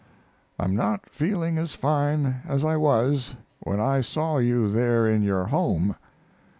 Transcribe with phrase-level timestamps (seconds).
[0.57, 5.45] I'm not feeling as fine as I was when I saw you there in your
[5.45, 5.95] home.